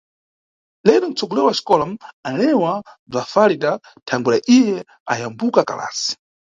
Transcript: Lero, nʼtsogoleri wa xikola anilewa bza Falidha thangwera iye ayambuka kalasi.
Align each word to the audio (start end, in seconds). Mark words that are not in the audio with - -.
Lero, 0.85 1.05
nʼtsogoleri 1.09 1.47
wa 1.47 1.57
xikola 1.57 1.85
anilewa 2.27 2.73
bza 3.11 3.21
Falidha 3.31 3.71
thangwera 4.07 4.37
iye 4.57 4.77
ayambuka 5.11 5.61
kalasi. 5.69 6.09